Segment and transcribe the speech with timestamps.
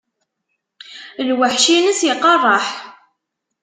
[1.27, 2.67] Lweḥc-ines iqerreḥ.